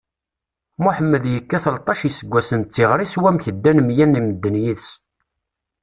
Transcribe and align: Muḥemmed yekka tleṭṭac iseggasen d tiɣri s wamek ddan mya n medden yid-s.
Muḥemmed 0.83 1.23
yekka 1.29 1.57
tleṭṭac 1.63 1.99
iseggasen 2.09 2.61
d 2.61 2.69
tiɣri 2.73 3.07
s 3.07 3.15
wamek 3.21 3.45
ddan 3.55 3.79
mya 3.87 4.05
n 4.05 4.15
medden 4.27 4.55
yid-s. 4.63 4.89